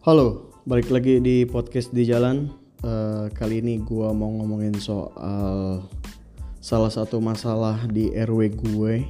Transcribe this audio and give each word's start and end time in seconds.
Halo, 0.00 0.56
balik 0.64 0.88
lagi 0.88 1.20
di 1.20 1.44
podcast 1.44 1.92
di 1.92 2.08
jalan. 2.08 2.48
Eh, 2.80 3.28
kali 3.36 3.60
ini 3.60 3.84
gua 3.84 4.16
mau 4.16 4.32
ngomongin 4.32 4.72
soal 4.80 5.84
salah 6.56 6.88
satu 6.88 7.20
masalah 7.20 7.84
di 7.84 8.08
RW 8.08 8.40
gue. 8.48 9.04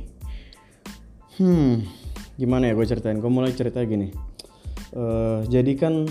Hmm, 1.39 1.87
gimana 2.35 2.67
ya 2.67 2.75
gue 2.75 2.83
ceritain? 2.83 3.23
Gue 3.23 3.31
mulai 3.31 3.55
cerita 3.55 3.79
gini. 3.87 4.11
Eh, 4.91 5.47
jadi 5.47 5.79
kan 5.79 6.11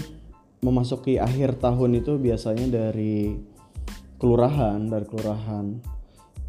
memasuki 0.64 1.20
akhir 1.20 1.60
tahun 1.60 2.00
itu 2.00 2.16
biasanya 2.16 2.72
dari 2.72 3.36
kelurahan, 4.16 4.80
dari 4.88 5.04
kelurahan 5.12 5.76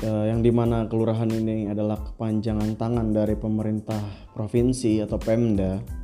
eh, 0.07 0.31
yang 0.31 0.39
di 0.39 0.55
mana 0.55 0.87
kelurahan 0.87 1.35
ini 1.35 1.67
adalah 1.67 1.99
kepanjangan 1.99 2.79
tangan 2.79 3.11
dari 3.11 3.35
pemerintah 3.35 4.31
provinsi 4.39 5.03
atau 5.03 5.19
Pemda 5.19 5.99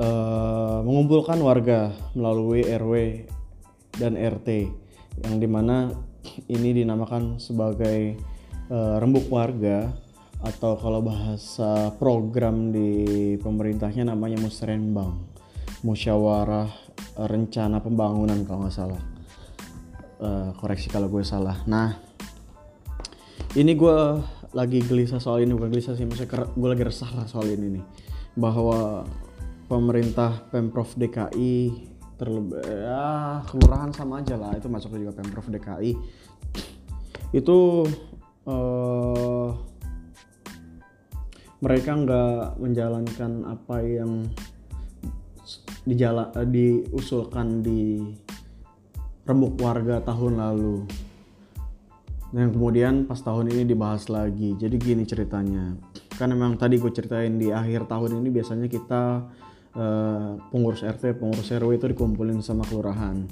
eh, 0.00 0.78
mengumpulkan 0.80 1.36
warga 1.44 1.92
melalui 2.16 2.64
RW 2.64 3.24
dan 4.00 4.16
RT 4.16 4.48
yang 5.28 5.36
di 5.36 5.48
mana 5.50 5.92
ini 6.48 6.72
dinamakan 6.72 7.36
sebagai 7.36 8.16
eh, 8.72 8.94
rembuk 8.96 9.28
warga 9.28 9.92
atau 10.40 10.72
kalau 10.80 11.04
bahasa 11.04 11.92
program 12.00 12.72
di 12.72 13.36
pemerintahnya 13.36 14.08
namanya 14.08 14.40
musrenbang 14.40 15.12
musyawarah 15.84 16.68
rencana 17.28 17.80
pembangunan 17.80 18.40
kalau 18.44 18.64
nggak 18.64 18.74
salah. 18.74 19.02
Eh, 20.20 20.50
koreksi 20.60 20.92
kalau 20.92 21.08
gue 21.08 21.24
salah. 21.24 21.56
Nah 21.64 21.96
ini 23.56 23.72
gue 23.72 23.98
lagi 24.52 24.84
gelisah 24.84 25.22
soal 25.22 25.44
ini 25.44 25.56
bukan 25.56 25.72
gelisah 25.72 25.96
sih 25.96 26.04
maksudnya 26.04 26.44
gue 26.44 26.68
lagi 26.68 26.84
resah 26.84 27.10
lah 27.16 27.24
soal 27.24 27.48
ini 27.48 27.80
nih. 27.80 27.84
Bahwa 28.36 29.04
pemerintah 29.70 30.50
pemprov 30.50 30.90
DKI 30.98 31.86
terlebih 32.18 32.58
ya 32.66 33.40
kelurahan 33.46 33.94
sama 33.94 34.18
aja 34.18 34.34
lah. 34.34 34.58
Itu 34.58 34.66
masuk 34.66 34.98
juga 34.98 35.14
pemprov 35.14 35.46
DKI 35.46 35.94
itu 37.30 37.86
eh, 38.50 39.48
mereka 41.62 41.90
nggak 41.94 42.58
menjalankan 42.58 43.32
apa 43.46 43.76
yang 43.84 44.26
dijala, 45.86 46.34
eh, 46.34 46.48
diusulkan 46.48 47.62
di 47.62 48.02
rembuk 49.22 49.60
warga 49.62 50.02
tahun 50.02 50.42
lalu. 50.42 50.82
Dan 52.30 52.54
kemudian 52.54 53.10
pas 53.10 53.18
tahun 53.18 53.50
ini 53.50 53.66
dibahas 53.66 54.06
lagi. 54.06 54.54
Jadi 54.54 54.78
gini 54.78 55.02
ceritanya. 55.02 55.74
Kan 56.14 56.30
memang 56.30 56.54
tadi 56.54 56.78
gue 56.78 56.90
ceritain 56.94 57.34
di 57.34 57.50
akhir 57.50 57.90
tahun 57.90 58.22
ini 58.22 58.28
biasanya 58.30 58.70
kita 58.70 59.26
eh, 59.76 60.30
pengurus 60.50 60.82
RT 60.82 61.18
pengurus 61.18 61.50
RW 61.50 61.78
itu 61.78 61.86
dikumpulin 61.90 62.42
sama 62.42 62.66
kelurahan. 62.66 63.26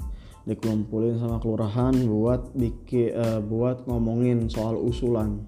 Dikumpulin 0.47 1.19
sama 1.19 1.37
kelurahan 1.43 1.93
buat 2.07 2.55
bikin 2.55 3.15
eh, 3.15 3.41
buat 3.43 3.85
ngomongin 3.85 4.47
soal 4.47 4.79
usulan. 4.79 5.43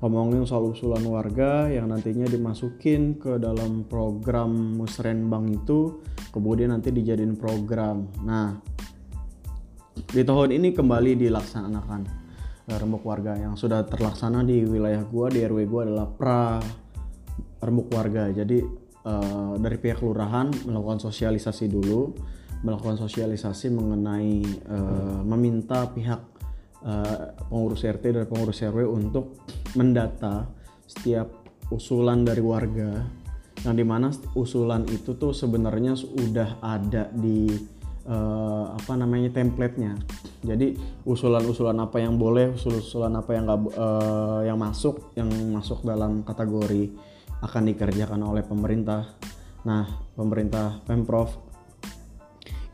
Ngomongin 0.00 0.48
soal 0.48 0.72
usulan 0.72 1.04
warga 1.04 1.68
yang 1.68 1.92
nantinya 1.92 2.24
dimasukin 2.24 3.20
ke 3.20 3.36
dalam 3.36 3.84
program 3.84 4.80
musrenbang 4.80 5.60
itu 5.60 6.00
kemudian 6.32 6.72
nanti 6.72 6.88
dijadiin 6.88 7.36
program. 7.36 8.08
Nah 8.24 8.56
di 10.08 10.22
tahun 10.24 10.56
ini 10.56 10.72
kembali 10.72 11.20
dilaksanakan. 11.20 12.20
Eh, 12.70 12.78
rembuk 12.78 13.02
warga 13.02 13.34
yang 13.34 13.58
sudah 13.58 13.82
terlaksana 13.82 14.46
di 14.46 14.62
wilayah 14.62 15.02
gua 15.02 15.26
di 15.26 15.42
RW 15.42 15.58
gua 15.66 15.82
adalah 15.82 16.06
pra 16.06 16.62
rembuk 17.58 17.90
warga. 17.90 18.30
Jadi 18.30 18.62
eh, 19.04 19.54
dari 19.60 19.76
pihak 19.78 20.00
kelurahan 20.00 20.50
melakukan 20.66 21.00
sosialisasi 21.00 21.66
dulu 21.70 22.12
melakukan 22.60 23.00
sosialisasi 23.00 23.72
mengenai 23.72 24.36
eh, 24.44 25.20
meminta 25.24 25.88
pihak 25.88 26.20
eh, 26.84 27.26
pengurus 27.48 27.84
RT 27.84 28.04
dan 28.12 28.26
pengurus 28.28 28.60
RW 28.60 28.84
untuk 28.84 29.40
mendata 29.76 30.48
setiap 30.84 31.40
usulan 31.72 32.26
dari 32.26 32.42
warga. 32.42 33.06
Yang 33.60 33.76
di 33.76 33.84
mana 33.84 34.08
usulan 34.36 34.88
itu 34.88 35.20
tuh 35.20 35.36
sebenarnya 35.36 35.92
sudah 35.92 36.64
ada 36.64 37.12
di 37.12 37.44
eh, 38.06 38.64
apa 38.70 38.92
namanya 38.96 39.32
templatenya. 39.32 39.96
Jadi 40.40 40.76
usulan-usulan 41.04 41.76
apa 41.80 42.00
yang 42.00 42.16
boleh 42.16 42.56
usul-usulan 42.56 43.12
apa 43.16 43.30
yang 43.36 43.44
nggak 43.48 43.60
eh, 43.76 44.40
yang 44.48 44.58
masuk 44.60 45.12
yang 45.16 45.28
masuk 45.52 45.84
dalam 45.84 46.24
kategori 46.24 46.92
akan 47.40 47.62
dikerjakan 47.72 48.20
oleh 48.24 48.44
pemerintah. 48.44 49.04
Nah 49.64 49.84
pemerintah 50.16 50.80
pemprov 50.84 51.50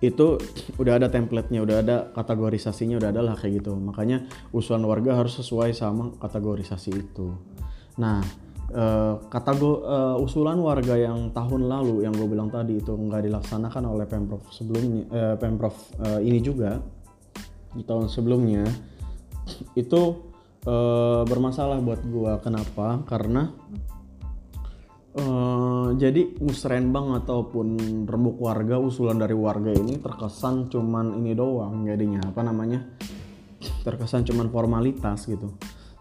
itu 0.05 0.37
udah 0.77 1.01
ada 1.01 1.09
templatenya 1.09 1.65
udah 1.65 1.77
ada 1.81 1.97
kategorisasinya 2.13 3.01
udah 3.01 3.11
ada 3.11 3.23
lah 3.25 3.35
kayak 3.35 3.65
gitu. 3.65 3.73
Makanya 3.75 4.29
usulan 4.53 4.85
warga 4.85 5.17
harus 5.17 5.41
sesuai 5.41 5.73
sama 5.73 6.13
kategorisasi 6.21 6.91
itu. 6.93 7.33
Nah 7.97 8.46
eh, 8.73 9.15
kategori 9.29 9.79
eh, 9.85 10.17
usulan 10.25 10.59
warga 10.63 10.95
yang 10.97 11.31
tahun 11.31 11.69
lalu 11.69 12.07
yang 12.07 12.15
gue 12.15 12.29
bilang 12.29 12.49
tadi 12.51 12.79
itu 12.81 12.93
nggak 12.95 13.27
dilaksanakan 13.27 13.83
oleh 13.87 14.07
pemprov 14.09 14.43
sebelumnya 14.51 15.05
eh, 15.11 15.35
pemprov 15.39 15.75
eh, 16.03 16.21
ini 16.27 16.39
juga 16.43 16.81
di 17.77 17.85
tahun 17.85 18.09
sebelumnya 18.09 18.65
itu 19.83 20.01
eh, 20.67 21.23
bermasalah 21.27 21.79
buat 21.85 22.03
gue 22.03 22.33
kenapa? 22.43 23.05
Karena 23.07 23.53
Eh, 25.17 25.89
jadi 25.97 26.37
musrenbang 26.45 27.17
ataupun 27.25 27.81
rembuk 28.05 28.37
warga 28.37 28.77
usulan 28.77 29.17
dari 29.17 29.33
warga 29.33 29.73
ini 29.73 29.97
terkesan 29.97 30.69
cuman 30.69 31.17
ini 31.17 31.33
doang 31.33 31.89
jadinya 31.89 32.21
apa 32.21 32.45
namanya 32.45 32.85
terkesan 33.81 34.29
cuman 34.29 34.53
formalitas 34.53 35.25
gitu 35.25 35.57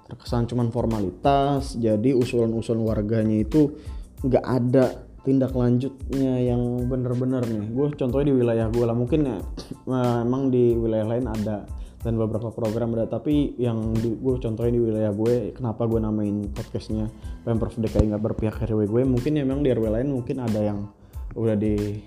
terkesan 0.06 0.46
cuman 0.46 0.70
formalitas 0.70 1.74
jadi 1.82 2.14
usulan-usulan 2.14 2.86
warganya 2.86 3.42
itu 3.42 3.74
nggak 4.22 4.46
ada 4.46 5.02
tindak 5.26 5.58
lanjutnya 5.58 6.38
yang 6.38 6.86
bener-bener 6.86 7.42
nih. 7.50 7.74
Gue 7.74 7.90
contohnya 7.98 8.30
di 8.30 8.38
wilayah 8.38 8.70
gue 8.70 8.86
lah 8.86 8.94
mungkin 8.94 9.26
ya 9.26 9.42
memang 9.90 10.54
di 10.54 10.78
wilayah 10.78 11.10
lain 11.10 11.26
ada 11.26 11.66
dan 12.06 12.22
beberapa 12.22 12.54
program 12.54 12.94
ada 12.94 13.10
tapi 13.10 13.58
yang 13.58 13.98
di, 13.98 14.14
gue 14.14 14.38
contohnya 14.38 14.78
di 14.78 14.82
wilayah 14.86 15.10
gue 15.10 15.58
kenapa 15.58 15.90
gue 15.90 15.98
namain 15.98 16.46
podcastnya 16.54 17.10
pemprov 17.42 17.74
DKI 17.82 18.14
nggak 18.14 18.22
berpihak 18.22 18.62
RW 18.62 18.86
gue 18.86 19.02
mungkin 19.10 19.34
ya 19.34 19.42
memang 19.42 19.66
di 19.66 19.74
RW 19.74 19.90
lain 19.90 20.14
mungkin 20.14 20.38
ada 20.38 20.62
yang 20.62 20.86
udah 21.34 21.58
di 21.58 21.98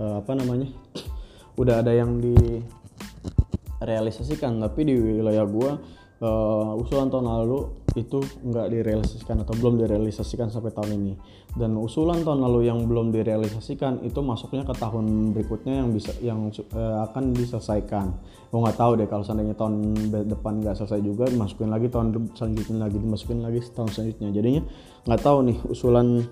eh, 0.00 0.14
apa 0.24 0.32
namanya 0.32 0.72
udah 1.60 1.84
ada 1.84 1.92
yang 1.92 2.16
direalisasikan 2.16 4.56
tapi 4.64 4.88
di 4.88 4.96
wilayah 4.96 5.44
gue 5.44 6.00
eh, 6.20 6.80
usulan 6.80 7.12
tahun 7.12 7.26
lalu 7.28 7.86
itu 7.96 8.20
nggak 8.20 8.68
direalisasikan 8.68 9.40
atau 9.40 9.56
belum 9.56 9.80
direalisasikan 9.80 10.52
sampai 10.52 10.72
tahun 10.72 11.00
ini. 11.00 11.12
Dan 11.56 11.80
usulan 11.80 12.20
tahun 12.20 12.44
lalu 12.44 12.68
yang 12.68 12.84
belum 12.84 13.08
direalisasikan 13.16 14.04
itu 14.04 14.20
masuknya 14.20 14.68
ke 14.68 14.76
tahun 14.76 15.32
berikutnya 15.32 15.80
yang 15.80 15.88
bisa 15.92 16.12
yang 16.20 16.52
eh, 16.52 16.96
akan 17.08 17.32
diselesaikan. 17.32 18.06
Gue 18.52 18.60
nggak 18.60 18.76
tahu 18.76 18.92
deh 19.00 19.08
kalau 19.08 19.24
seandainya 19.24 19.56
tahun 19.56 19.96
depan 20.28 20.60
nggak 20.60 20.76
selesai 20.76 21.00
juga 21.00 21.24
dimasukin 21.28 21.72
lagi 21.72 21.88
tahun 21.88 22.32
selanjutnya 22.36 22.76
lagi 22.84 22.98
dimasukin 23.00 23.38
lagi 23.40 23.60
tahun 23.72 23.88
selanjutnya. 23.88 24.28
Jadinya 24.36 24.62
nggak 25.08 25.20
tahu 25.24 25.38
nih 25.48 25.58
usulan 25.72 26.24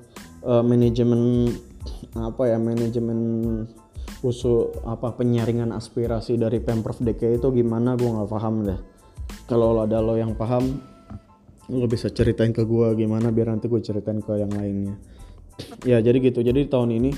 eh, 0.45 0.62
manajemen 0.65 1.49
apa 2.15 2.47
ya 2.47 2.61
manajemen 2.61 3.21
usul 4.25 4.72
apa 4.89 5.12
penyaringan 5.16 5.72
aspirasi 5.77 6.41
dari 6.41 6.61
pemprov 6.61 6.97
DKI 6.97 7.41
itu 7.41 7.49
gimana 7.53 7.93
gue 7.99 8.09
nggak 8.09 8.31
paham 8.31 8.65
deh 8.65 8.94
kalau 9.44 9.81
ada 9.82 10.00
lo 10.00 10.16
yang 10.16 10.32
paham 10.32 10.81
lo 11.72 11.86
bisa 11.89 12.13
ceritain 12.13 12.53
ke 12.53 12.65
gue 12.65 12.92
gimana 12.97 13.33
biar 13.33 13.53
nanti 13.53 13.68
gue 13.68 13.80
ceritain 13.80 14.21
ke 14.21 14.33
yang 14.36 14.53
lainnya. 14.53 14.97
Ya 15.86 16.01
jadi 16.01 16.21
gitu. 16.21 16.45
Jadi 16.45 16.68
tahun 16.68 16.91
ini 17.01 17.10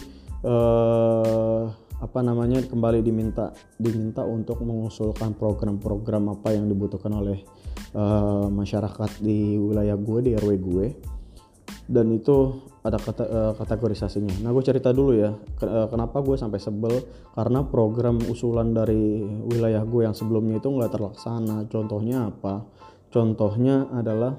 eh 0.47 1.65
apa 1.97 2.21
namanya 2.21 2.61
kembali 2.61 3.01
diminta 3.01 3.57
diminta 3.81 4.21
untuk 4.21 4.61
mengusulkan 4.61 5.33
program-program 5.33 6.29
apa 6.29 6.53
yang 6.53 6.69
dibutuhkan 6.69 7.09
oleh 7.17 7.41
eh, 7.97 8.47
masyarakat 8.53 9.25
di 9.25 9.57
wilayah 9.57 9.97
gue 9.97 10.19
di 10.21 10.31
RW 10.37 10.51
gue 10.61 10.87
dan 11.87 12.11
itu 12.11 12.67
ada 12.83 12.99
kata, 12.99 13.25
eh, 13.27 13.53
kategorisasinya. 13.55 14.43
Nah 14.43 14.51
gue 14.51 14.65
cerita 14.67 14.91
dulu 14.91 15.15
ya 15.15 15.31
eh, 15.63 15.87
kenapa 15.87 16.19
gue 16.23 16.35
sampai 16.35 16.59
sebel 16.59 16.95
karena 17.35 17.63
program 17.63 18.19
usulan 18.27 18.75
dari 18.75 19.23
wilayah 19.23 19.87
gue 19.87 20.03
yang 20.03 20.15
sebelumnya 20.15 20.59
itu 20.59 20.67
nggak 20.67 20.91
terlaksana. 20.91 21.71
Contohnya 21.71 22.31
apa? 22.31 22.67
Contohnya 23.11 23.87
adalah 23.95 24.35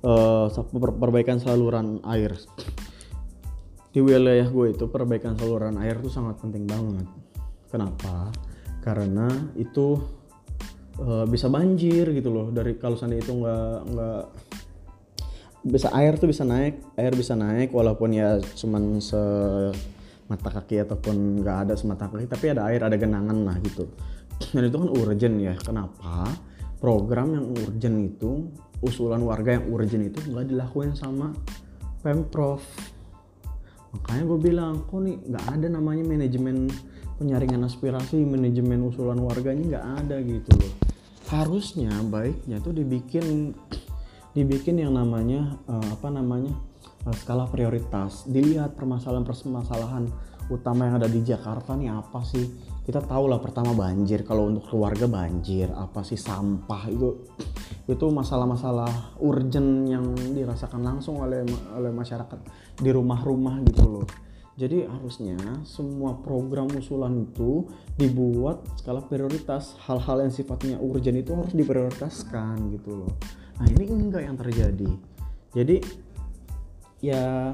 per- 0.00 0.96
perbaikan 0.96 1.36
saluran 1.36 2.00
air. 2.08 2.32
Di 3.92 4.00
wilayah 4.00 4.48
gue 4.48 4.72
itu 4.72 4.88
perbaikan 4.88 5.36
saluran 5.36 5.76
air 5.84 6.00
itu 6.00 6.08
sangat 6.08 6.40
penting 6.40 6.64
banget. 6.64 7.04
Kenapa? 7.68 8.32
Karena 8.80 9.28
itu 9.60 10.00
eh, 10.96 11.28
bisa 11.28 11.52
banjir 11.52 12.08
gitu 12.16 12.32
loh. 12.32 12.48
Dari 12.48 12.80
kalau 12.80 12.96
seandainya 12.96 13.24
itu 13.28 13.34
nggak 13.36 13.76
nggak 13.92 14.22
bisa 15.60 15.92
air 15.92 16.16
tuh 16.16 16.28
bisa 16.28 16.40
naik 16.40 16.80
air 16.96 17.12
bisa 17.12 17.36
naik 17.36 17.68
walaupun 17.68 18.16
ya 18.16 18.40
cuman 18.56 18.96
se 18.96 19.20
mata 20.30 20.46
kaki 20.46 20.86
ataupun 20.86 21.42
nggak 21.42 21.56
ada 21.66 21.74
semata 21.74 22.06
kaki 22.06 22.30
tapi 22.30 22.54
ada 22.54 22.70
air 22.70 22.86
ada 22.86 22.94
genangan 22.94 23.34
lah 23.42 23.58
gitu. 23.66 23.90
Dan 24.54 24.70
itu 24.70 24.76
kan 24.78 24.90
urgent 24.94 25.36
ya. 25.42 25.54
Kenapa? 25.58 26.30
Program 26.78 27.34
yang 27.34 27.46
urgent 27.50 27.96
itu 27.98 28.46
usulan 28.80 29.20
warga 29.26 29.58
yang 29.58 29.66
urgent 29.74 30.06
itu 30.06 30.18
nggak 30.30 30.54
dilakuin 30.54 30.94
sama 30.94 31.34
pemprov. 32.00 32.62
Makanya 33.90 34.22
gue 34.22 34.38
bilang 34.38 34.74
kok 34.86 35.02
nih 35.02 35.18
nggak 35.18 35.44
ada 35.50 35.66
namanya 35.66 36.06
manajemen 36.06 36.70
penyaringan 37.18 37.66
aspirasi 37.66 38.22
manajemen 38.22 38.86
usulan 38.86 39.18
warga 39.18 39.50
ini 39.50 39.74
nggak 39.74 39.86
ada 40.06 40.16
gitu 40.22 40.50
loh. 40.56 40.72
Harusnya 41.26 41.90
baiknya 42.06 42.62
tuh 42.62 42.70
dibikin 42.70 43.52
dibikin 44.30 44.78
yang 44.78 44.94
namanya 44.94 45.58
uh, 45.66 45.88
apa 45.90 46.08
namanya 46.10 46.54
uh, 47.06 47.14
skala 47.14 47.50
prioritas. 47.50 48.26
Dilihat 48.30 48.78
permasalahan-permasalahan 48.78 50.06
utama 50.50 50.86
yang 50.86 50.98
ada 51.02 51.10
di 51.10 51.22
Jakarta 51.22 51.74
nih 51.74 51.90
apa 51.90 52.22
sih? 52.22 52.46
Kita 52.80 53.02
tahu 53.02 53.30
lah 53.30 53.38
pertama 53.38 53.74
banjir. 53.74 54.26
Kalau 54.26 54.50
untuk 54.50 54.66
keluarga 54.70 55.06
banjir 55.06 55.70
apa 55.70 56.02
sih 56.06 56.18
sampah 56.18 56.82
itu? 56.90 57.26
Itu 57.86 58.10
masalah-masalah 58.10 59.18
urgent 59.22 59.86
yang 59.90 60.14
dirasakan 60.14 60.82
langsung 60.82 61.18
oleh 61.22 61.42
oleh 61.74 61.90
masyarakat 61.90 62.38
di 62.78 62.90
rumah-rumah 62.90 63.62
gitu 63.66 63.86
loh. 63.86 64.06
Jadi 64.60 64.84
harusnya 64.84 65.40
semua 65.64 66.20
program 66.20 66.68
usulan 66.76 67.16
itu 67.24 67.64
dibuat 67.96 68.60
skala 68.76 69.00
prioritas. 69.00 69.72
Hal-hal 69.88 70.26
yang 70.28 70.32
sifatnya 70.34 70.76
urgent 70.76 71.16
itu 71.16 71.32
harus 71.32 71.54
diprioritaskan 71.56 72.68
gitu 72.76 73.06
loh 73.06 73.12
nah 73.60 73.66
ini 73.68 73.84
enggak 73.84 74.24
yang 74.24 74.36
terjadi. 74.40 74.90
Jadi 75.52 75.76
ya 77.04 77.52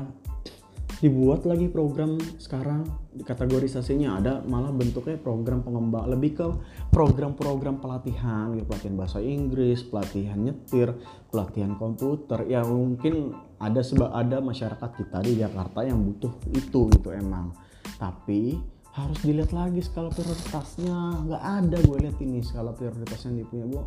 dibuat 0.97 1.45
lagi 1.45 1.69
program 1.69 2.17
sekarang 2.41 2.89
kategorisasinya 3.21 4.17
ada 4.17 4.41
malah 4.49 4.73
bentuknya 4.73 5.21
program 5.21 5.61
pengembang 5.61 6.09
lebih 6.09 6.41
ke 6.41 6.47
program-program 6.89 7.85
pelatihan 7.85 8.57
gitu. 8.57 8.65
Pelatihan 8.65 8.97
bahasa 8.97 9.19
Inggris 9.21 9.85
pelatihan 9.85 10.41
nyetir 10.41 10.97
pelatihan 11.29 11.77
komputer. 11.77 12.49
Ya 12.49 12.65
mungkin 12.65 13.37
ada 13.61 13.85
sebab 13.85 14.09
ada 14.09 14.41
masyarakat 14.41 14.91
kita 14.97 15.21
di 15.21 15.43
Jakarta 15.43 15.85
yang 15.85 16.01
butuh 16.01 16.33
itu 16.57 16.89
gitu 16.97 17.13
emang. 17.13 17.53
Tapi 18.01 18.57
harus 18.97 19.21
dilihat 19.21 19.53
lagi 19.53 19.85
skala 19.85 20.09
prioritasnya. 20.09 21.29
Nggak 21.29 21.43
ada 21.45 21.77
gue 21.77 21.97
lihat 22.09 22.17
ini 22.25 22.41
skala 22.41 22.73
prioritasnya 22.73 23.37
yang 23.37 23.49
punya. 23.53 23.65
Gue 23.69 23.85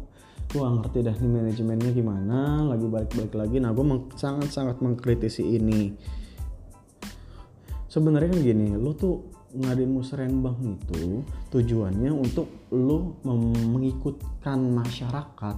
gue 0.50 0.58
gak 0.58 0.76
ngerti 0.82 1.00
dah 1.06 1.14
nih 1.14 1.30
manajemennya 1.30 1.92
gimana. 1.94 2.66
Lagi 2.66 2.86
balik-balik 2.90 3.34
lagi. 3.38 3.58
Nah 3.62 3.70
gue 3.70 3.86
sangat-sangat 4.18 4.82
mengkritisi 4.82 5.46
ini. 5.46 5.94
Sebenarnya 7.90 8.34
kan 8.34 8.42
gini 8.42 8.74
lo 8.78 8.94
tuh 8.94 9.30
ngadain 9.50 9.90
musrenbang 9.90 10.58
itu 10.62 11.26
tujuannya 11.50 12.14
untuk 12.14 12.70
lo 12.70 13.18
mengikutkan 13.26 14.62
masyarakat 14.62 15.58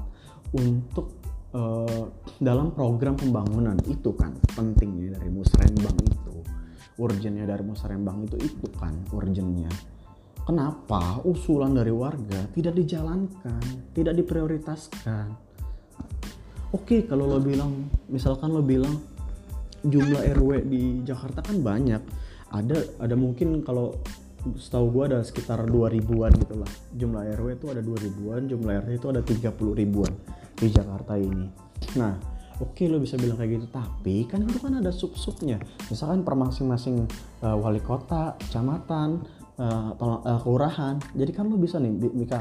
untuk 0.55 1.11
uh, 1.55 2.07
dalam 2.39 2.75
program 2.75 3.15
pembangunan. 3.15 3.79
Itu 3.87 4.11
kan 4.15 4.35
pentingnya 4.55 5.19
dari 5.19 5.31
musrenbang 5.31 5.95
itu. 6.03 6.35
Urgennya 6.99 7.47
dari 7.47 7.63
musrenbang 7.63 8.27
itu 8.27 8.35
itu 8.43 8.67
kan 8.75 8.91
urgennya 9.15 9.71
kenapa 10.45 11.21
usulan 11.23 11.73
dari 11.75 11.93
warga 11.93 12.47
tidak 12.53 12.73
dijalankan 12.77 13.61
tidak 13.93 14.13
diprioritaskan? 14.17 15.51
Oke 16.71 17.03
kalau 17.03 17.27
lo 17.27 17.39
bilang 17.43 17.91
misalkan 18.07 18.55
lo 18.55 18.63
bilang 18.63 18.95
jumlah 19.83 20.21
RW 20.37 20.65
di 20.65 21.03
Jakarta 21.03 21.43
kan 21.43 21.59
banyak. 21.59 22.01
Ada 22.51 22.99
ada 22.99 23.15
mungkin 23.15 23.63
kalau 23.63 23.95
setahu 24.57 24.89
gue 24.89 25.03
ada 25.13 25.19
sekitar 25.21 25.61
2000-an 25.69 26.31
gitu 26.39 26.55
lah. 26.57 26.71
Jumlah 26.97 27.23
RW 27.37 27.47
itu 27.61 27.67
ada 27.69 27.81
2000-an 27.83 28.41
jumlah 28.49 28.73
RT 28.85 28.89
itu 28.97 29.07
ada 29.11 29.21
30 29.21 29.79
ribuan 29.81 30.13
di 30.57 30.67
Jakarta 30.71 31.13
ini. 31.19 31.47
Nah 31.97 32.13
oke 32.61 32.77
okay, 32.77 32.85
lo 32.89 33.01
bisa 33.01 33.17
bilang 33.17 33.37
kayak 33.37 33.61
gitu 33.61 33.67
tapi 33.69 34.25
kan 34.29 34.45
itu 34.45 34.57
kan 34.61 34.79
ada 34.79 34.89
sub-subnya. 34.93 35.61
Misalkan 35.89 36.25
per 36.25 36.33
masing-masing 36.37 37.05
uh, 37.45 37.57
wali 37.57 37.81
kota 37.81 38.37
kecamatan 38.47 39.21
uh, 39.61 39.93
uh, 39.93 40.39
kelurahan. 40.41 40.97
Jadi 41.13 41.31
kan 41.31 41.45
lo 41.45 41.55
bisa 41.61 41.77
nih 41.77 41.93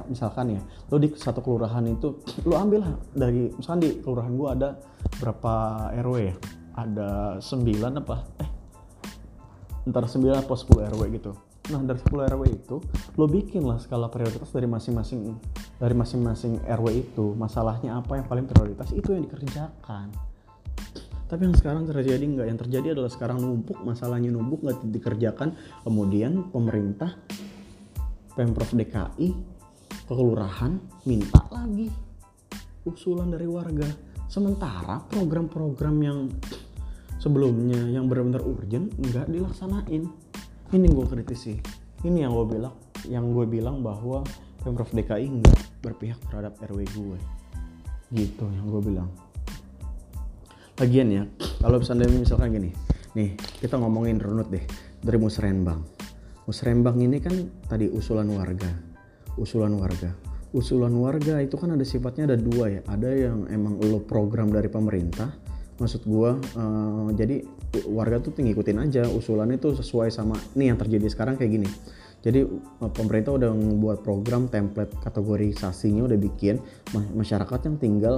misalkan 0.09 0.57
ya 0.57 0.61
lo 0.89 0.97
di 0.97 1.13
satu 1.13 1.45
kelurahan 1.45 1.85
itu 1.85 2.25
lo 2.49 2.57
ambil 2.57 2.97
dari 3.13 3.53
misalkan 3.53 3.81
di 3.85 3.91
kelurahan 4.01 4.33
gue 4.33 4.49
ada 4.49 4.69
berapa 5.21 5.53
RW 6.01 6.17
ya? 6.25 6.35
Ada 6.81 7.09
9 7.45 8.01
apa? 8.01 8.17
Eh 8.41 8.51
ntar 9.89 10.05
9 10.05 10.21
atau 10.37 10.57
10 10.57 10.93
RW 10.93 11.03
gitu. 11.17 11.33
Nah 11.73 11.81
dari 11.85 12.01
10 12.01 12.31
RW 12.33 12.43
itu 12.49 12.77
lo 13.17 13.25
bikin 13.29 13.65
lah 13.65 13.81
skala 13.81 14.09
prioritas 14.13 14.49
dari 14.53 14.69
masing-masing 14.69 15.37
dari 15.77 15.95
masing-masing 15.97 16.61
RW 16.65 16.87
itu. 16.97 17.37
Masalahnya 17.37 18.01
apa 18.01 18.17
yang 18.17 18.27
paling 18.29 18.47
prioritas? 18.49 18.93
Itu 18.93 19.13
yang 19.13 19.29
dikerjakan 19.29 20.30
tapi 21.31 21.47
yang 21.47 21.55
sekarang 21.55 21.87
terjadi 21.87 22.19
nggak? 22.27 22.47
Yang 22.50 22.59
terjadi 22.67 22.87
adalah 22.99 23.11
sekarang 23.15 23.38
numpuk 23.38 23.79
masalahnya 23.87 24.35
numpuk 24.35 24.67
nggak 24.67 24.82
dikerjakan. 24.91 25.55
Kemudian 25.87 26.50
pemerintah 26.50 27.15
pemprov 28.35 28.75
DKI 28.75 29.31
kelurahan 30.11 30.82
minta 31.06 31.47
lagi 31.55 31.87
usulan 32.82 33.31
dari 33.31 33.47
warga. 33.47 33.87
Sementara 34.27 35.06
program-program 35.06 35.97
yang 36.03 36.19
sebelumnya 37.23 37.79
yang 37.87 38.11
benar-benar 38.11 38.43
urgent 38.43 38.91
nggak 38.99 39.31
dilaksanain. 39.31 40.11
Ini 40.75 40.87
gue 40.91 41.06
kritisi. 41.06 41.55
Ini 42.03 42.26
yang 42.26 42.35
gue 42.35 42.59
bilang 42.59 42.75
yang 43.06 43.31
gue 43.31 43.47
bilang 43.47 43.87
bahwa 43.87 44.26
pemprov 44.67 44.91
DKI 44.91 45.31
nggak 45.31 45.59
berpihak 45.79 46.19
terhadap 46.26 46.59
RW 46.59 46.91
gue 46.91 47.19
gitu 48.11 48.43
yang 48.50 48.67
gue 48.67 48.83
bilang 48.83 49.30
lagian 50.81 51.09
ya 51.12 51.23
kalau 51.61 51.77
misalnya 51.79 52.09
misalkan 52.09 52.56
gini 52.56 52.71
nih 53.12 53.37
kita 53.61 53.77
ngomongin 53.77 54.19
runut 54.19 54.49
deh 54.49 54.65
dari 55.05 55.19
musrenbang 55.21 55.85
musrenbang 56.49 56.97
ini 56.99 57.21
kan 57.21 57.37
tadi 57.69 57.87
usulan 57.93 58.27
warga 58.32 58.91
usulan 59.41 59.73
warga. 59.79 60.12
Usulan 60.50 60.91
warga 60.99 61.38
itu 61.38 61.55
kan 61.55 61.79
ada 61.79 61.87
sifatnya 61.87 62.35
ada 62.35 62.38
dua 62.38 62.67
ya 62.69 62.81
ada 62.91 63.06
yang 63.06 63.47
emang 63.49 63.79
lo 63.79 64.03
program 64.03 64.50
dari 64.50 64.67
pemerintah 64.67 65.31
maksud 65.81 66.05
gua 66.05 66.37
uh, 66.37 67.09
jadi 67.16 67.40
warga 67.88 68.21
tuh 68.21 68.37
ngikutin 68.37 68.76
aja 68.83 69.09
usulannya 69.09 69.57
tuh 69.57 69.78
sesuai 69.81 70.12
sama 70.12 70.37
nih 70.52 70.75
yang 70.75 70.78
terjadi 70.78 71.07
sekarang 71.09 71.38
kayak 71.38 71.62
gini. 71.62 71.69
Jadi 72.21 72.45
uh, 72.45 72.90
pemerintah 72.93 73.38
udah 73.38 73.50
membuat 73.55 74.02
program 74.02 74.50
template 74.50 74.93
kategorisasinya 75.00 76.05
udah 76.05 76.19
bikin 76.19 76.59
masyarakat 76.93 77.61
yang 77.71 77.76
tinggal 77.78 78.14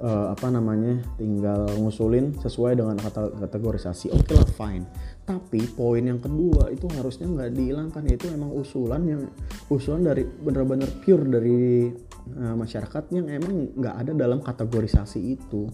uh, 0.00 0.32
apa 0.32 0.48
namanya 0.48 0.98
tinggal 1.20 1.68
ngusulin 1.76 2.34
sesuai 2.40 2.80
dengan 2.80 2.96
kategorisasi. 3.36 4.10
Oke 4.12 4.32
okay 4.32 4.34
lah 4.36 4.48
fine. 4.48 4.84
Tapi 5.28 5.60
poin 5.70 6.02
yang 6.02 6.18
kedua 6.18 6.72
itu 6.72 6.88
harusnya 6.96 7.28
nggak 7.28 7.50
dihilangkan 7.54 8.02
yaitu 8.08 8.32
emang 8.32 8.50
usulan 8.50 9.02
yang 9.06 9.22
usulan 9.70 10.02
dari 10.02 10.26
benar-benar 10.26 10.90
pure 11.04 11.24
dari 11.28 11.92
uh, 12.40 12.56
masyarakat 12.56 13.04
yang 13.14 13.28
emang 13.30 13.76
nggak 13.76 13.94
ada 14.06 14.12
dalam 14.16 14.40
kategorisasi 14.40 15.20
itu. 15.36 15.68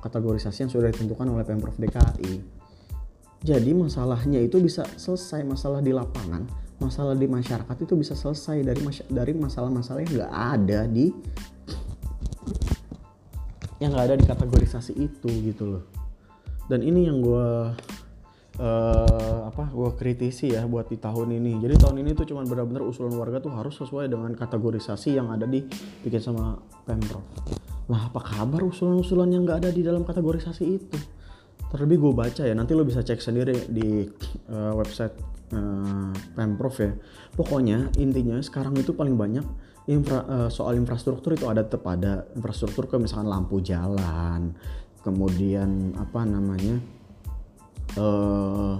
Kategorisasi 0.00 0.64
yang 0.66 0.72
sudah 0.72 0.88
ditentukan 0.88 1.28
oleh 1.28 1.44
Pemprov 1.44 1.76
DKI. 1.76 2.60
Jadi 3.40 3.72
masalahnya 3.72 4.36
itu 4.40 4.60
bisa 4.60 4.84
selesai 5.00 5.40
masalah 5.48 5.80
di 5.80 5.96
lapangan, 5.96 6.44
masalah 6.76 7.16
di 7.16 7.24
masyarakat 7.24 7.76
itu 7.84 7.96
bisa 7.96 8.12
selesai 8.12 8.60
dari 8.60 8.80
dari 9.08 9.32
masalah-masalah 9.32 10.04
yang 10.04 10.12
nggak 10.20 10.34
ada 10.60 10.80
di 10.84 11.08
yang 13.80 13.96
nggak 13.96 14.06
ada 14.12 14.16
di 14.20 14.26
kategorisasi 14.28 14.92
itu 14.94 15.28
gitu 15.50 15.64
loh. 15.66 15.84
Dan 16.68 16.84
ini 16.86 17.08
yang 17.08 17.18
gue 17.24 17.48
uh, 18.60 19.38
apa 19.48 19.72
gue 19.72 19.90
kritisi 19.96 20.52
ya 20.54 20.68
buat 20.68 20.86
di 20.86 21.00
tahun 21.00 21.34
ini. 21.34 21.58
Jadi 21.58 21.74
tahun 21.80 21.96
ini 22.04 22.10
tuh 22.14 22.28
cuman 22.28 22.46
benar-benar 22.46 22.84
usulan 22.84 23.16
warga 23.16 23.40
tuh 23.40 23.50
harus 23.56 23.74
sesuai 23.80 24.06
dengan 24.12 24.30
kategorisasi 24.36 25.16
yang 25.16 25.32
ada 25.32 25.48
di 25.48 25.64
bikin 26.04 26.20
sama 26.20 26.60
pemprov. 26.84 27.24
Nah 27.90 28.06
apa 28.06 28.20
kabar 28.22 28.62
usulan-usulan 28.62 29.32
yang 29.32 29.42
nggak 29.48 29.66
ada 29.66 29.70
di 29.72 29.82
dalam 29.82 30.04
kategorisasi 30.04 30.64
itu? 30.68 30.98
Terlebih 31.70 31.96
gue 32.02 32.12
baca 32.14 32.42
ya, 32.42 32.54
nanti 32.54 32.74
lo 32.74 32.82
bisa 32.82 32.98
cek 32.98 33.22
sendiri 33.22 33.70
di 33.70 34.02
uh, 34.50 34.74
website 34.74 35.14
uh, 35.54 36.12
Pemprov 36.34 36.74
ya. 36.78 36.92
Pokoknya 37.34 37.90
intinya 37.98 38.38
sekarang 38.42 38.76
itu 38.78 38.94
paling 38.94 39.14
banyak 39.14 39.46
infra, 39.90 40.22
uh, 40.26 40.50
soal 40.50 40.76
infrastruktur 40.78 41.34
itu 41.34 41.46
ada 41.46 41.66
tetap 41.66 41.86
ada 41.86 42.26
infrastruktur 42.34 42.86
kayak 42.86 43.06
misalkan 43.10 43.28
lampu 43.28 43.62
jalan, 43.62 44.54
kemudian 45.02 45.94
apa 45.98 46.20
namanya 46.26 46.76
uh, 47.98 48.78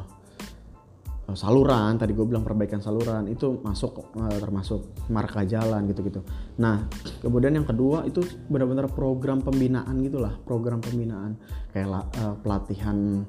Eh, 1.31 1.39
saluran 1.39 1.95
tadi 1.95 2.11
gue 2.11 2.27
bilang 2.27 2.43
perbaikan 2.43 2.83
saluran 2.83 3.31
itu 3.31 3.63
masuk 3.63 4.11
termasuk 4.43 5.07
marka 5.15 5.47
jalan 5.47 5.87
gitu-gitu. 5.87 6.27
Nah 6.59 6.91
kemudian 7.23 7.55
yang 7.55 7.67
kedua 7.67 8.03
itu 8.03 8.27
benar-benar 8.51 8.91
program 8.91 9.39
pembinaan 9.39 10.03
gitulah 10.03 10.35
program 10.43 10.83
pembinaan 10.83 11.39
kayak 11.71 12.11
pelatihan 12.43 13.23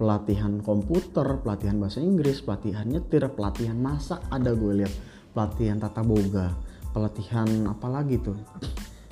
pelatihan 0.00 0.64
komputer 0.64 1.44
pelatihan 1.44 1.76
bahasa 1.76 2.00
Inggris 2.00 2.40
pelatihan 2.40 2.88
nyetir 2.88 3.28
pelatihan 3.36 3.76
masak 3.76 4.24
ada 4.32 4.56
gue 4.56 4.80
lihat 4.80 4.94
pelatihan 5.36 5.76
tata 5.76 6.00
boga 6.00 6.56
pelatihan 6.90 7.70
apa 7.70 7.86
lagi 7.86 8.18
tuh? 8.18 8.36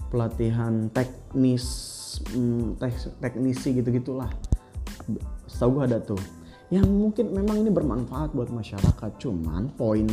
Pelatihan 0.08 0.90
teknis 0.90 1.66
tek, 2.80 2.94
teknisi 3.22 3.78
gitu 3.78 3.88
gitulah 3.92 4.30
setahu 5.46 5.80
gue 5.80 5.84
ada 5.88 5.98
tuh. 6.02 6.20
Yang 6.68 6.88
mungkin 6.92 7.26
memang 7.32 7.64
ini 7.64 7.70
bermanfaat 7.72 8.36
buat 8.36 8.52
masyarakat 8.52 9.10
cuman 9.16 9.72
poin 9.72 10.04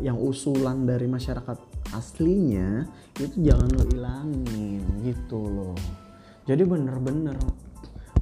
yang 0.00 0.16
usulan 0.16 0.88
dari 0.88 1.04
masyarakat 1.04 1.60
aslinya 1.92 2.88
itu 3.20 3.36
jangan 3.44 3.68
lo 3.68 3.84
ilangin 3.92 4.80
gitu 5.04 5.44
loh. 5.44 5.76
Jadi 6.48 6.64
bener-bener 6.64 7.36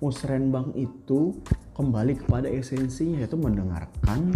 musrenbang 0.03 0.75
itu 0.75 1.39
kembali 1.73 2.25
kepada 2.25 2.49
esensinya 2.49 3.25
yaitu 3.25 3.37
mendengarkan 3.37 4.33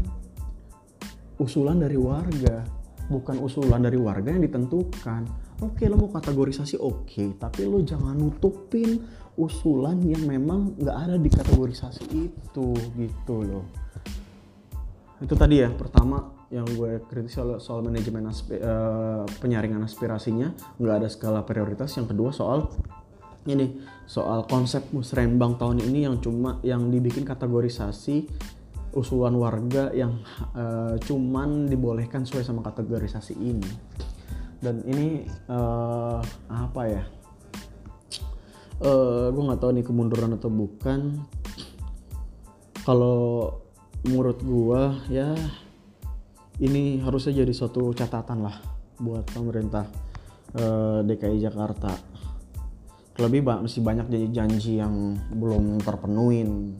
usulan 1.37 1.81
dari 1.81 1.97
warga. 2.00 2.64
Bukan 3.07 3.38
usulan 3.38 3.87
dari 3.87 3.95
warga 3.95 4.35
yang 4.35 4.43
ditentukan. 4.43 5.23
Oke 5.62 5.87
lo 5.87 5.95
mau 5.95 6.11
kategorisasi 6.11 6.76
oke. 6.83 7.38
Tapi 7.38 7.62
lo 7.64 7.78
jangan 7.85 8.19
nutupin 8.19 8.99
usulan 9.38 10.00
yang 10.02 10.26
memang 10.26 10.75
nggak 10.75 10.97
ada 10.97 11.16
di 11.21 11.31
kategorisasi 11.31 12.05
itu 12.11 12.69
gitu 12.75 13.37
loh. 13.47 13.64
Itu 15.23 15.33
tadi 15.38 15.62
ya 15.62 15.71
pertama 15.73 16.35
yang 16.52 16.66
gue 16.66 17.02
kritis 17.09 17.35
soal, 17.35 17.59
soal 17.59 17.81
manajemen 17.83 18.26
aspe, 18.31 18.59
uh, 18.59 19.23
penyaringan 19.38 19.87
aspirasinya. 19.87 20.50
Nggak 20.83 20.97
ada 20.99 21.09
skala 21.09 21.40
prioritas. 21.47 21.95
Yang 21.95 22.16
kedua 22.16 22.31
soal 22.35 22.69
ini 23.47 23.79
soal 24.07 24.47
konsep 24.47 24.87
musrembang 24.91 25.59
tahun 25.59 25.83
ini 25.83 26.07
yang 26.07 26.19
cuma 26.23 26.59
yang 26.67 26.91
dibikin 26.91 27.23
kategorisasi 27.23 28.26
usulan 28.97 29.37
warga 29.37 29.93
yang 29.93 30.25
uh, 30.57 30.97
cuman 31.05 31.69
dibolehkan 31.69 32.25
sesuai 32.25 32.45
sama 32.49 32.65
kategorisasi 32.65 33.37
ini. 33.37 33.71
Dan 34.57 34.81
ini 34.88 35.29
uh, 35.53 36.19
apa 36.49 36.83
ya? 36.88 37.05
Uh, 38.76 38.85
eh, 38.85 39.26
gue 39.33 39.43
nggak 39.45 39.61
tahu 39.61 39.71
nih 39.76 39.85
kemunduran 39.85 40.33
atau 40.37 40.49
bukan. 40.49 41.21
Kalau 42.85 43.53
menurut 44.07 44.38
gue 44.41 44.83
ya 45.12 45.37
ini 46.62 47.03
harusnya 47.05 47.45
jadi 47.45 47.53
suatu 47.53 47.93
catatan 47.93 48.49
lah 48.49 48.57
buat 48.97 49.29
pemerintah 49.29 49.85
uh, 50.57 51.05
DKI 51.05 51.43
Jakarta 51.43 52.16
lebih 53.17 53.41
masih 53.49 53.81
banyak 53.81 54.13
janji-janji 54.13 54.77
yang 54.77 55.17
belum 55.33 55.81
terpenuhin 55.81 56.77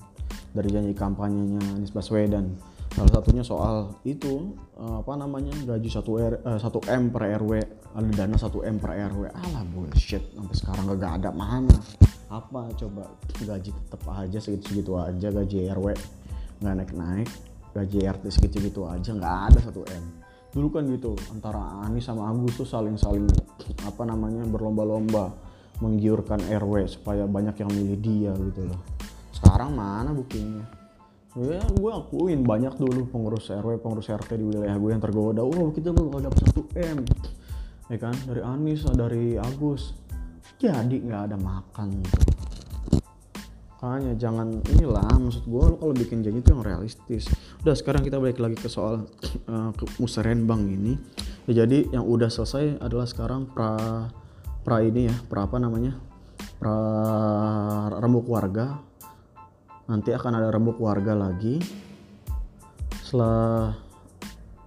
dari 0.53 0.69
janji 0.69 0.93
kampanyenya 0.93 1.61
Anies 1.77 1.93
Baswedan. 1.93 2.57
Salah 2.93 3.13
satunya 3.13 3.45
soal 3.45 3.93
itu 4.09 4.57
uh, 4.81 5.05
apa 5.05 5.21
namanya 5.21 5.53
gaji 5.69 5.89
1 5.89 6.01
R 6.01 6.35
uh, 6.49 6.61
1 6.61 6.97
M 6.97 7.03
per 7.13 7.29
RW 7.41 7.53
ada 7.93 8.09
dana 8.13 8.37
1 8.41 8.73
M 8.73 8.77
per 8.81 8.93
RW 8.97 9.23
alah 9.37 9.65
bullshit 9.69 10.25
sampai 10.33 10.57
sekarang 10.57 10.85
gak 10.97 11.21
ada 11.21 11.29
mana. 11.33 11.77
Apa 12.33 12.73
coba 12.73 13.05
gaji 13.37 13.69
tetap 13.73 14.01
aja 14.09 14.39
segitu-segitu 14.41 14.97
aja 14.97 15.29
gaji 15.29 15.69
RW 15.77 15.93
nggak 16.57 16.73
naik-naik 16.73 17.29
gaji 17.77 18.09
RT 18.09 18.25
segitu-segitu 18.33 18.89
aja 18.89 19.13
nggak 19.13 19.37
ada 19.53 19.59
1 19.61 19.73
M. 19.93 20.05
Dulu 20.57 20.69
kan 20.73 20.89
gitu 20.89 21.13
antara 21.29 21.85
Anies 21.85 22.09
sama 22.09 22.33
Agus 22.33 22.57
tuh 22.57 22.65
saling-saling 22.65 23.29
apa 23.85 24.03
namanya 24.09 24.41
berlomba-lomba 24.49 25.46
menggiurkan 25.81 26.41
RW 26.47 26.89
supaya 26.89 27.29
banyak 27.29 27.57
yang 27.61 27.71
milih 27.73 27.99
dia 28.01 28.33
gitu 28.33 28.69
loh. 28.69 28.81
Sekarang 29.33 29.77
mana 29.77 30.13
buktinya 30.17 30.87
ya 31.37 31.61
gue 31.61 31.91
akuin 31.93 32.41
banyak 32.49 32.81
dulu 32.81 33.13
pengurus 33.13 33.53
RW 33.53 33.77
pengurus 33.85 34.09
RT 34.09 34.41
di 34.41 34.45
wilayah 34.49 34.73
gue 34.81 34.91
yang 34.91 35.03
tergoda. 35.05 35.45
Oh 35.45 35.69
kita 35.69 35.93
bakal 35.93 36.25
dapat 36.25 36.41
satu 36.49 36.63
M. 36.81 37.05
Ya 37.93 37.99
kan? 38.01 38.17
Dari 38.25 38.41
Anis 38.41 38.89
dari 38.97 39.37
Agus. 39.37 39.93
Jadi 40.57 41.05
nggak 41.05 41.23
ada 41.29 41.37
makan 41.37 42.01
gitu. 42.01 42.21
Makanya 43.77 44.17
jangan 44.17 44.49
inilah 44.73 45.05
maksud 45.21 45.45
gue 45.45 45.63
lo 45.63 45.77
kalau 45.77 45.93
bikin 45.93 46.25
janji 46.25 46.41
itu 46.41 46.57
yang 46.57 46.65
realistis. 46.65 47.29
Udah 47.61 47.77
sekarang 47.77 48.01
kita 48.01 48.17
balik 48.17 48.41
lagi 48.41 48.57
ke 48.57 48.73
soal 48.73 49.05
uh, 49.53 49.71
ke 49.77 49.85
musrenbang 50.01 50.65
ini. 50.65 50.97
Ya, 51.45 51.63
jadi 51.63 51.85
yang 51.93 52.09
udah 52.09 52.33
selesai 52.33 52.81
adalah 52.81 53.05
sekarang 53.05 53.47
pra 53.53 54.09
pra 54.67 54.83
ini 54.83 55.07
ya 55.07 55.15
pra 55.31 55.47
apa 55.47 55.63
namanya? 55.63 55.95
Pra 56.59 56.75
rembuk 58.03 58.27
warga. 58.27 58.83
Nanti 59.87 60.11
akan 60.11 60.43
ada 60.43 60.51
rembuk 60.51 60.83
warga 60.83 61.15
lagi. 61.15 61.63
Setelah 63.07 63.71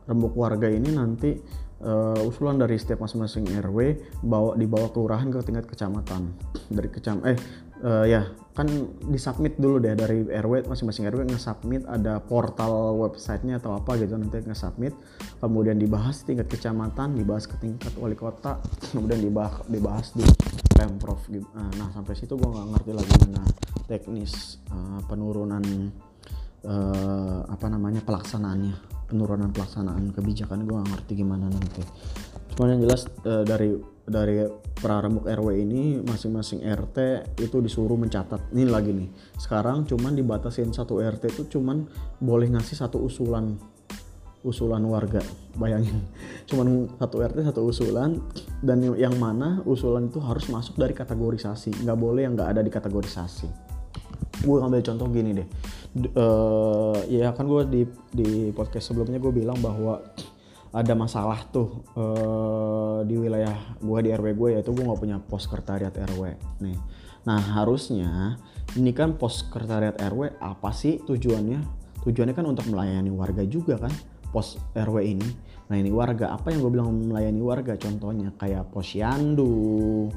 rembuk 0.08 0.32
warga 0.40 0.72
ini 0.72 0.96
nanti 0.96 1.36
uh, 1.84 2.24
usulan 2.24 2.56
dari 2.56 2.80
setiap 2.80 3.04
masing-masing 3.04 3.52
RW 3.60 4.00
bawa 4.24 4.56
dibawa 4.56 4.88
kelurahan 4.96 5.28
ke 5.28 5.44
tingkat 5.44 5.68
kecamatan. 5.68 6.32
Dari 6.72 6.88
kecam 6.88 7.20
eh 7.28 7.36
uh, 7.84 8.06
ya 8.06 8.30
kan 8.56 8.68
disubmit 9.08 9.56
dulu 9.56 9.80
deh 9.80 9.96
dari 9.96 10.28
RW 10.28 10.68
masing-masing 10.68 11.08
RW 11.08 11.32
nge-submit 11.32 11.88
ada 11.88 12.20
portal 12.20 12.98
websitenya 13.00 13.64
atau 13.64 13.80
apa 13.80 13.96
gitu 13.96 14.20
nanti 14.20 14.44
nge-submit. 14.44 14.94
Kemudian 15.40 15.80
dibahas 15.80 16.24
di 16.24 16.36
tingkat 16.36 16.52
kecamatan 16.52 17.16
dibahas 17.16 17.48
ke 17.48 17.56
tingkat 17.60 17.96
wali 17.96 18.20
kota 18.20 18.60
kemudian 18.92 19.24
dibahas 19.24 19.64
dibahas 19.72 20.12
di 20.12 20.24
pemprov 20.76 21.20
gitu 21.28 21.44
nah 21.56 21.92
sampai 21.92 22.16
situ 22.16 22.40
gue 22.40 22.48
nggak 22.48 22.68
ngerti 22.72 22.92
lagi 22.96 23.14
mana 23.28 23.44
teknis 23.84 24.64
uh, 24.72 25.04
penurunan 25.12 25.92
uh, 26.64 27.44
apa 27.52 27.68
namanya 27.68 28.00
pelaksanaannya 28.00 29.00
penurunan 29.10 29.50
pelaksanaan 29.50 30.14
kebijakan. 30.14 30.70
Gue 30.70 30.78
gak 30.78 30.90
ngerti 30.94 31.12
gimana 31.26 31.50
nanti. 31.50 31.82
Cuman 32.54 32.78
yang 32.78 32.82
jelas 32.86 33.10
uh, 33.26 33.42
dari 33.42 33.74
dari 34.06 34.46
prarembuk 34.80 35.28
RW 35.28 35.48
ini 35.60 36.00
masing-masing 36.02 36.64
RT 36.64 36.98
itu 37.44 37.58
disuruh 37.60 38.00
mencatat. 38.00 38.52
Ini 38.56 38.66
lagi 38.68 38.96
nih 38.96 39.10
sekarang 39.36 39.86
cuman 39.86 40.16
dibatasin 40.16 40.72
satu 40.72 41.04
RT 41.04 41.36
itu 41.36 41.60
cuman 41.60 41.88
boleh 42.20 42.48
ngasih 42.52 42.80
satu 42.80 43.00
usulan 43.04 43.60
usulan 44.40 44.80
warga 44.88 45.20
bayangin. 45.60 46.00
Cuman 46.50 46.88
satu 46.96 47.20
RT 47.20 47.44
satu 47.44 47.62
usulan 47.68 48.24
dan 48.64 48.80
yang 48.96 49.16
mana 49.20 49.60
usulan 49.68 50.08
itu 50.08 50.24
harus 50.24 50.48
masuk 50.48 50.80
dari 50.80 50.96
kategorisasi. 50.96 51.84
Nggak 51.84 52.00
boleh 52.00 52.24
yang 52.24 52.40
nggak 52.40 52.56
ada 52.56 52.62
di 52.64 52.72
kategorisasi. 52.72 53.48
Gue 54.48 54.64
ngambil 54.64 54.82
contoh 54.88 55.08
gini 55.12 55.36
deh. 55.36 55.48
Uh, 56.16 56.96
ya 57.12 57.36
kan 57.36 57.52
gue 57.52 57.64
di 57.68 57.82
di 58.16 58.30
podcast 58.56 58.96
sebelumnya 58.96 59.20
gue 59.20 59.34
bilang 59.34 59.60
bahwa 59.60 60.00
ada 60.70 60.94
masalah 60.94 61.50
tuh 61.50 61.82
uh, 61.98 63.02
di 63.02 63.18
wilayah 63.18 63.58
gue 63.82 64.00
di 64.06 64.10
RW 64.14 64.28
gue 64.38 64.50
yaitu 64.58 64.70
gue 64.70 64.86
nggak 64.86 65.02
punya 65.02 65.18
pos 65.18 65.50
sekretariat 65.50 65.90
RW 65.90 66.38
nih. 66.62 66.78
Nah 67.26 67.42
harusnya 67.58 68.38
ini 68.78 68.94
kan 68.94 69.18
pos 69.18 69.42
sekretariat 69.46 69.98
RW 69.98 70.38
apa 70.38 70.70
sih 70.70 71.02
tujuannya? 71.02 71.82
Tujuannya 72.06 72.36
kan 72.38 72.46
untuk 72.46 72.70
melayani 72.70 73.10
warga 73.10 73.42
juga 73.50 73.82
kan 73.82 73.94
pos 74.30 74.62
RW 74.78 74.98
ini. 75.02 75.30
Ini 75.70 75.94
warga 75.94 76.34
apa 76.34 76.50
yang 76.50 76.66
gue 76.66 76.72
bilang 76.74 76.90
melayani 76.98 77.42
warga? 77.46 77.78
Contohnya 77.78 78.34
kayak 78.38 78.74
posyandu 78.74 80.10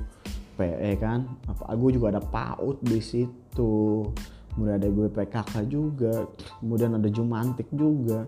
PE 0.56 0.92
kan? 0.96 1.28
Apa 1.48 1.76
gue 1.76 1.96
juga 1.96 2.16
ada 2.16 2.22
PAUD 2.24 2.80
di 2.80 3.00
situ. 3.04 4.08
Kemudian 4.52 4.80
ada 4.80 4.88
gue 4.88 5.08
PKK 5.12 5.54
juga. 5.68 6.24
Kemudian 6.60 6.96
ada 6.96 7.08
Jumantik 7.08 7.68
juga 7.72 8.24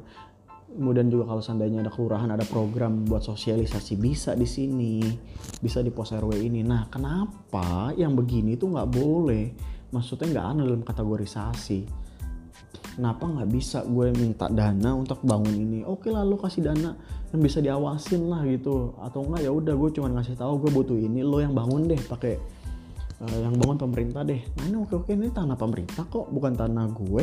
kemudian 0.74 1.06
juga 1.06 1.30
kalau 1.30 1.42
seandainya 1.42 1.86
ada 1.86 1.92
kelurahan 1.94 2.28
ada 2.34 2.42
program 2.44 3.06
buat 3.06 3.22
sosialisasi 3.22 3.94
bisa 3.94 4.34
di 4.34 4.44
sini 4.44 4.98
bisa 5.62 5.80
di 5.80 5.94
pos 5.94 6.10
RW 6.10 6.34
ini. 6.42 6.66
Nah 6.66 6.90
kenapa 6.90 7.94
yang 7.94 8.18
begini 8.18 8.58
tuh 8.58 8.74
nggak 8.74 8.90
boleh? 8.90 9.44
Maksudnya 9.94 10.26
nggak 10.34 10.46
ada 10.50 10.62
dalam 10.66 10.82
kategorisasi. 10.82 11.80
Kenapa 12.94 13.26
nggak 13.26 13.50
bisa 13.50 13.82
gue 13.86 14.14
minta 14.14 14.46
dana 14.50 14.94
untuk 14.94 15.22
bangun 15.22 15.54
ini? 15.54 15.80
Oke 15.82 16.10
lah 16.10 16.22
lo 16.22 16.38
kasih 16.38 16.62
dana 16.62 16.94
yang 17.34 17.40
bisa 17.42 17.58
diawasin 17.62 18.30
lah 18.30 18.42
gitu. 18.46 18.94
Atau 19.02 19.26
enggak 19.26 19.46
ya 19.46 19.50
udah 19.50 19.74
gue 19.74 19.90
cuma 19.94 20.10
ngasih 20.14 20.38
tahu 20.38 20.62
gue 20.66 20.70
butuh 20.70 20.98
ini 20.98 21.22
lo 21.22 21.42
yang 21.42 21.54
bangun 21.54 21.90
deh 21.90 21.98
pakai 21.98 22.38
uh, 23.22 23.38
yang 23.42 23.54
bangun 23.58 23.78
pemerintah 23.78 24.22
deh. 24.22 24.42
Nah 24.58 24.64
ini 24.66 24.76
oke 24.78 24.94
oke 25.06 25.10
ini 25.10 25.30
tanah 25.30 25.58
pemerintah 25.58 26.06
kok 26.06 26.30
bukan 26.30 26.54
tanah 26.54 26.86
gue. 26.94 27.22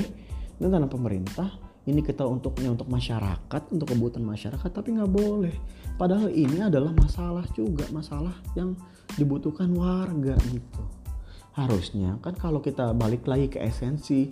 Ini 0.60 0.68
tanah 0.68 0.90
pemerintah 0.92 1.71
ini 1.90 2.06
kita 2.06 2.28
untuknya 2.28 2.74
untuk 2.74 2.90
masyarakat 2.90 3.62
untuk 3.74 3.88
kebutuhan 3.94 4.26
masyarakat 4.26 4.70
tapi 4.70 4.94
nggak 4.94 5.12
boleh 5.12 5.56
padahal 5.98 6.30
ini 6.30 6.62
adalah 6.62 6.94
masalah 6.94 7.46
juga 7.58 7.90
masalah 7.90 8.34
yang 8.54 8.78
dibutuhkan 9.18 9.70
warga 9.74 10.38
gitu 10.54 10.84
harusnya 11.58 12.16
kan 12.24 12.38
kalau 12.38 12.64
kita 12.64 12.96
balik 12.96 13.28
lagi 13.28 13.52
ke 13.52 13.60
esensi 13.60 14.30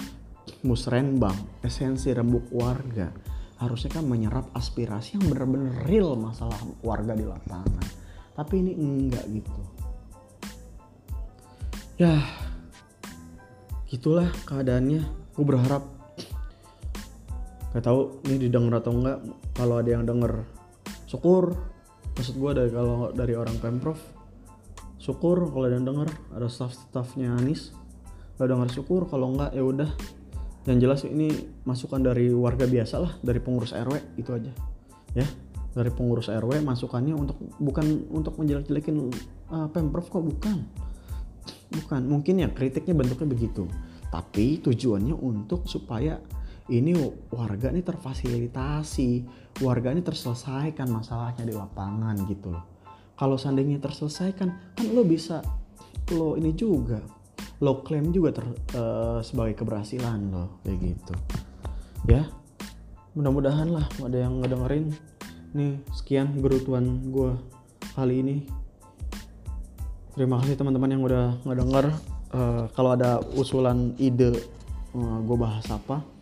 musrenbang, 0.63 1.35
esensi 1.61 2.09
rembuk 2.11 2.49
warga 2.51 3.11
harusnya 3.59 3.99
kan 3.99 4.07
menyerap 4.07 4.47
aspirasi 4.55 5.19
yang 5.19 5.27
benar-benar 5.27 5.83
real 5.83 6.15
masalah 6.15 6.55
warga 6.79 7.11
di 7.11 7.27
lapangan. 7.27 7.85
Tapi 8.31 8.53
ini 8.63 8.71
enggak 8.71 9.27
gitu. 9.27 9.61
Ya, 11.99 12.23
gitulah 13.91 14.31
keadaannya 14.47 15.03
gue 15.35 15.43
berharap 15.43 15.83
gak 17.69 17.85
tahu 17.85 18.23
ini 18.25 18.49
didengar 18.49 18.81
atau 18.81 18.93
enggak 18.97 19.19
kalau 19.53 19.81
ada 19.81 19.89
yang 19.89 20.03
denger 20.05 20.45
syukur. 21.05 21.53
Maksud 22.17 22.35
gue 22.35 22.51
dari 22.51 22.71
kalau 22.73 23.15
dari 23.15 23.33
orang 23.37 23.55
pemprov 23.61 23.99
syukur 24.99 25.47
kalau 25.49 25.65
ada 25.65 25.79
yang 25.79 25.87
denger 25.87 26.09
ada 26.35 26.47
staff-staffnya 26.49 27.37
Anis. 27.37 27.71
Kalau 28.35 28.47
denger 28.57 28.69
syukur 28.73 29.07
kalau 29.07 29.33
enggak 29.35 29.53
ya 29.53 29.63
udah. 29.63 29.89
Yang 30.67 30.77
jelas 30.85 31.01
ini 31.07 31.31
masukan 31.63 32.03
dari 32.03 32.29
warga 32.35 32.67
biasa 32.67 32.95
lah 32.99 33.13
dari 33.23 33.39
pengurus 33.39 33.71
RW 33.73 34.19
itu 34.19 34.29
aja. 34.35 34.51
Ya 35.17 35.25
dari 35.73 35.93
pengurus 35.93 36.27
RW 36.27 36.65
masukannya 36.65 37.13
untuk 37.13 37.37
bukan 37.61 38.09
untuk 38.09 38.37
menjelek-jelekin 38.41 39.13
uh, 39.53 39.67
pemprov 39.69 40.09
kok 40.09 40.25
bukan. 40.25 40.65
Bukan 41.69 42.01
mungkin 42.09 42.41
ya 42.41 42.49
kritiknya 42.49 42.97
bentuknya 42.97 43.29
begitu. 43.29 43.69
Tapi 44.09 44.57
tujuannya 44.65 45.13
untuk 45.13 45.69
supaya 45.69 46.17
ini 46.69 46.93
warga 47.33 47.73
ini 47.73 47.81
terfasilitasi 47.81 49.09
warga 49.65 49.91
ini 49.91 50.05
terselesaikan 50.05 50.87
masalahnya 50.87 51.43
di 51.43 51.53
lapangan 51.53 52.15
gitu 52.29 52.53
loh. 52.53 52.63
Kalau 53.17 53.35
seandainya 53.35 53.81
terselesaikan 53.83 54.77
kan 54.77 54.87
lo 54.93 55.03
bisa 55.03 55.43
lo 56.15 56.39
ini 56.39 56.55
juga 56.55 57.01
lo 57.59 57.83
klaim 57.83 58.15
juga 58.15 58.39
ter, 58.39 58.45
uh, 58.79 59.19
sebagai 59.19 59.59
keberhasilan 59.59 60.19
lo 60.31 60.63
kayak 60.63 60.77
gitu. 60.79 61.13
Ya 62.07 62.23
mudah-mudahan 63.17 63.67
lah 63.73 63.85
ada 63.99 64.17
yang 64.17 64.39
ngedengerin. 64.39 64.95
Nih 65.51 65.81
sekian 65.91 66.39
gerutuan 66.39 67.09
gue 67.09 67.35
kali 67.97 68.21
ini. 68.21 68.37
Terima 70.13 70.39
kasih 70.39 70.55
teman-teman 70.55 70.89
yang 70.93 71.03
udah 71.03 71.25
ngedenger 71.43 71.85
uh, 72.33 72.63
kalau 72.77 72.95
ada 72.95 73.19
usulan 73.35 73.95
ide 73.97 74.31
uh, 74.93 74.99
eh, 74.99 75.17
gue 75.25 75.37
bahas 75.37 75.65
apa 75.69 76.18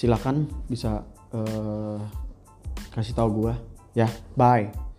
silakan 0.00 0.48
bisa 0.64 1.04
uh, 1.36 2.00
kasih 2.96 3.12
tahu 3.12 3.44
gue 3.44 3.54
ya 3.92 4.08
bye 4.32 4.89